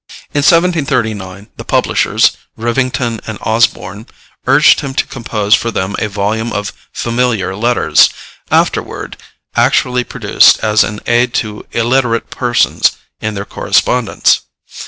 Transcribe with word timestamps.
In 0.33 0.39
1739 0.39 1.49
the 1.57 1.63
publishers, 1.63 2.35
Rivington 2.57 3.19
and 3.27 3.37
Osborne, 3.43 4.07
urged 4.47 4.79
him 4.79 4.95
to 4.95 5.05
compose 5.05 5.53
for 5.53 5.69
them 5.69 5.95
a 5.99 6.07
volume 6.09 6.51
of 6.51 6.73
Familiar 6.91 7.55
Letters, 7.55 8.09
afterward 8.49 9.15
actually 9.55 10.03
produced 10.03 10.57
as 10.63 10.83
an 10.83 11.01
aid 11.05 11.35
to 11.35 11.67
illiterate 11.73 12.31
persons 12.31 12.93
in 13.19 13.35
their 13.35 13.45
correspondence. 13.45 14.39